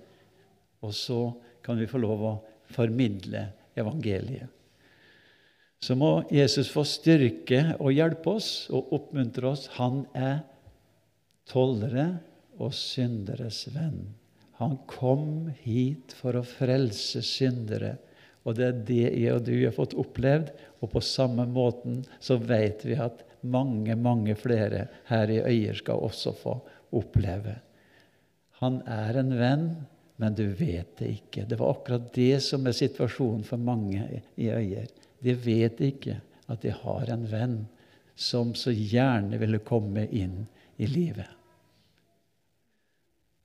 Og 0.84 0.92
så 0.92 1.32
kan 1.64 1.80
vi 1.80 1.88
få 1.88 2.02
lov 2.04 2.24
å 2.28 2.34
formidle 2.76 3.46
evangeliet. 3.80 4.52
Så 5.80 5.96
må 5.96 6.26
Jesus 6.28 6.68
få 6.68 6.84
styrke 6.84 7.78
og 7.80 7.94
hjelpe 7.96 8.36
oss 8.36 8.68
og 8.68 8.92
oppmuntre 8.92 9.48
oss. 9.48 9.64
Han 9.80 10.02
er 10.12 10.42
tollere 11.48 12.10
og 12.60 12.76
synderes 12.76 13.64
venn. 13.72 14.02
Han 14.60 14.76
kom 14.84 15.48
hit 15.64 16.12
for 16.18 16.36
å 16.36 16.44
frelse 16.44 17.24
syndere 17.24 17.94
og 18.44 18.56
det 18.56 18.66
er 18.66 18.84
det 18.88 19.06
jeg 19.20 19.34
og 19.34 19.42
du 19.44 19.54
har 19.58 19.74
fått 19.76 19.96
opplevd. 20.00 20.52
Og 20.80 20.92
på 20.94 21.02
samme 21.04 21.44
måten 21.50 22.00
så 22.24 22.38
vet 22.40 22.86
vi 22.88 22.96
at 22.96 23.24
mange, 23.40 23.96
mange 23.96 24.36
flere 24.38 24.86
her 25.10 25.32
i 25.32 25.40
Øyer 25.40 25.76
skal 25.76 26.00
også 26.08 26.32
få 26.36 26.56
oppleve. 26.96 27.58
Han 28.60 28.80
er 28.88 29.20
en 29.20 29.34
venn, 29.36 29.66
men 30.20 30.36
du 30.36 30.46
vet 30.56 30.96
det 31.00 31.10
ikke. 31.18 31.44
Det 31.48 31.58
var 31.60 31.74
akkurat 31.74 32.08
det 32.16 32.40
som 32.44 32.66
er 32.68 32.76
situasjonen 32.76 33.44
for 33.44 33.60
mange 33.60 34.22
i 34.36 34.48
Øyer. 34.52 34.88
De 35.20 35.36
vet 35.36 35.80
ikke 35.84 36.16
at 36.50 36.64
de 36.64 36.72
har 36.72 37.12
en 37.12 37.26
venn 37.28 37.58
som 38.20 38.54
så 38.56 38.72
gjerne 38.72 39.38
ville 39.40 39.60
komme 39.64 40.06
inn 40.08 40.42
i 40.80 40.88
livet. 40.88 41.28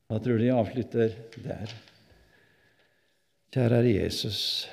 Da 0.05 0.19
tror 0.21 0.37
jeg 0.37 0.45
de 0.45 0.55
avslutter 0.55 1.15
der. 1.43 1.71
Kjære 3.55 3.85
Jesus. 3.87 4.67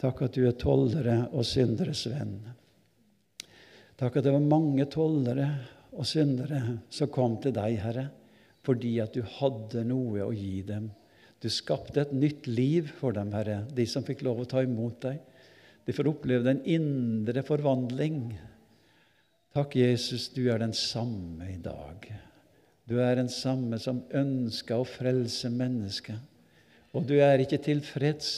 Takk 0.00 0.26
at 0.26 0.36
du 0.36 0.44
er 0.44 0.56
tollere 0.60 1.22
og 1.32 1.46
synderes 1.48 2.04
venn. 2.12 2.36
Takk 3.96 4.18
at 4.18 4.26
det 4.26 4.34
var 4.34 4.44
mange 4.44 4.84
tollere 4.92 5.48
og 5.96 6.04
syndere 6.08 6.60
som 6.92 7.08
kom 7.12 7.38
til 7.40 7.54
deg, 7.56 7.78
Herre, 7.80 8.10
fordi 8.66 8.98
at 9.00 9.16
du 9.16 9.22
hadde 9.38 9.86
noe 9.88 10.26
å 10.26 10.34
gi 10.36 10.60
dem. 10.68 10.90
Du 11.40 11.48
skapte 11.52 12.02
et 12.02 12.12
nytt 12.16 12.48
liv 12.48 12.90
for 12.98 13.16
dem, 13.16 13.32
Herre, 13.32 13.62
de 13.72 13.86
som 13.88 14.04
fikk 14.04 14.24
lov 14.26 14.42
å 14.42 14.50
ta 14.50 14.64
imot 14.64 15.00
deg. 15.06 15.22
De 15.86 15.94
får 15.94 16.10
oppleve 16.10 16.44
den 16.48 16.60
indre 16.68 17.44
forvandling. 17.46 18.34
Takk, 19.56 19.78
Jesus, 19.78 20.28
du 20.34 20.48
er 20.52 20.60
den 20.60 20.74
samme 20.76 21.48
i 21.54 21.58
dag. 21.62 22.04
Du 22.86 22.98
er 23.00 23.16
den 23.16 23.30
samme 23.32 23.78
som 23.82 24.02
ønsker 24.14 24.82
å 24.82 24.88
frelse 24.88 25.48
mennesket. 25.50 26.20
Og 26.92 27.06
du 27.08 27.16
er 27.22 27.40
ikke 27.42 27.62
tilfreds 27.64 28.30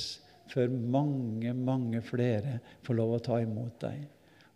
før 0.50 0.70
mange, 0.72 1.52
mange 1.54 2.02
flere 2.04 2.58
får 2.86 2.98
lov 2.98 3.16
å 3.16 3.24
ta 3.30 3.40
imot 3.42 3.80
deg. 3.84 4.06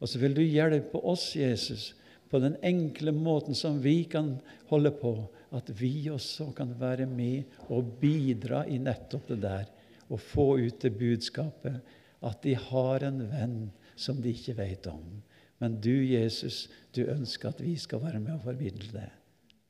Og 0.02 0.10
så 0.10 0.18
vil 0.18 0.34
du 0.34 0.42
hjelpe 0.42 0.98
oss, 1.06 1.32
Jesus, 1.38 1.92
på 2.32 2.40
den 2.42 2.56
enkle 2.64 3.12
måten 3.14 3.54
som 3.54 3.78
vi 3.84 4.02
kan 4.10 4.34
holde 4.70 4.90
på, 4.98 5.12
at 5.52 5.68
vi 5.76 6.08
også 6.10 6.48
kan 6.56 6.72
være 6.80 7.06
med 7.06 7.68
og 7.68 7.98
bidra 8.00 8.64
i 8.66 8.80
nettopp 8.80 9.28
det 9.34 9.42
der. 9.44 9.68
Og 10.08 10.20
få 10.20 10.46
ut 10.64 10.80
det 10.82 10.94
budskapet 10.96 11.78
at 12.22 12.42
de 12.44 12.56
har 12.56 13.04
en 13.06 13.22
venn 13.30 13.60
som 13.96 14.20
de 14.22 14.32
ikke 14.32 14.56
vet 14.58 14.88
om. 14.90 15.20
Men 15.62 15.78
du, 15.84 15.92
Jesus, 15.92 16.66
du 16.96 17.04
ønsker 17.04 17.52
at 17.52 17.62
vi 17.62 17.76
skal 17.78 18.02
være 18.02 18.20
med 18.24 18.34
og 18.38 18.46
formidle 18.48 18.90
det. 18.96 19.08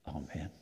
Amen. 0.08 0.61